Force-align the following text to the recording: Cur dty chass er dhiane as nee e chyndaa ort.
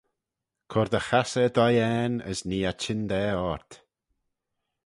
Cur 0.71 0.87
dty 0.91 1.01
chass 1.07 1.33
er 1.43 1.51
dhiane 1.57 2.17
as 2.29 2.39
nee 2.49 2.67
e 2.71 2.71
chyndaa 2.81 3.33
ort. 3.51 3.71